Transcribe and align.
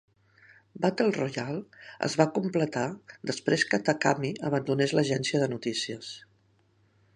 "Battle 0.85 1.11
Royale" 1.17 1.81
es 2.07 2.15
va 2.21 2.27
completar 2.39 2.87
després 3.33 3.67
que 3.73 3.81
Takami 3.91 4.33
abandonés 4.51 4.95
l'agència 4.99 5.45
de 5.45 5.53
notícies. 5.55 6.11